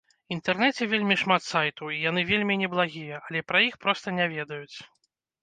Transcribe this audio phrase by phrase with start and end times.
[0.35, 4.77] Інтэрнеце вельмі шмат сайтаў і яны вельмі неблагія, але пра іх проста не ведаюць.